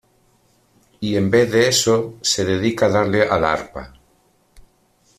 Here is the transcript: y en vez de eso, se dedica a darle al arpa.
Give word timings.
y 0.99 1.15
en 1.15 1.29
vez 1.29 1.51
de 1.51 1.67
eso, 1.67 2.15
se 2.23 2.43
dedica 2.43 2.87
a 2.87 2.89
darle 2.89 3.21
al 3.21 3.45
arpa. 3.45 3.93